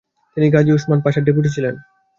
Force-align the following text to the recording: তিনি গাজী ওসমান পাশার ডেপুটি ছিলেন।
তিনি 0.37 0.47
গাজী 0.49 0.71
ওসমান 0.73 0.99
পাশার 1.01 1.25
ডেপুটি 1.25 1.49
ছিলেন। 1.55 1.75